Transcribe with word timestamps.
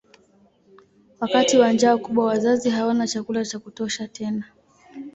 Wakati 1.19 1.57
wa 1.57 1.71
njaa 1.73 1.97
kubwa 1.97 2.25
wazazi 2.25 2.69
hawana 2.69 3.07
chakula 3.07 3.45
cha 3.45 3.59
kutosha 3.59 4.07
tena. 4.07 4.43